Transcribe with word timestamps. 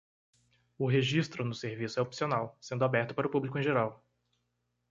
O 0.79 0.87
registro 0.89 1.45
no 1.45 1.53
serviço 1.53 1.99
é 1.99 2.01
opcional, 2.01 2.57
sendo 2.59 2.83
aberto 2.83 3.13
para 3.13 3.27
o 3.27 3.29
público 3.29 3.59
em 3.59 3.61
geral. 3.61 4.03